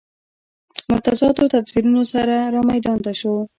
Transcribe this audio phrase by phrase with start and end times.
[0.91, 3.33] متضادو تفسیرونو سره رامیدان ته شو.